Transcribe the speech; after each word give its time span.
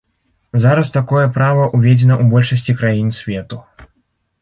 Зараз 0.63 0.87
такое 0.95 1.25
права 1.37 1.67
ўведзена 1.75 2.15
ў 2.19 2.23
большасці 2.35 2.77
краін 2.83 3.17
свету. 3.23 3.65